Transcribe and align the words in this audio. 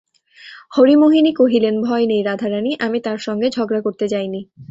হরিমোহিনী 0.77 1.31
কহিলেন, 1.33 1.75
ভয় 1.81 2.05
নেই 2.05 2.21
রাধারানী, 2.23 2.71
আমি 2.79 2.97
তাঁর 2.99 3.17
সঙ্গে 3.17 3.47
ঝগড়া 3.49 3.81
করতে 3.81 4.05
যাই 4.07 4.27
নি। 4.27 4.41